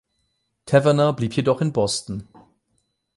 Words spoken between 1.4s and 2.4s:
in Boston.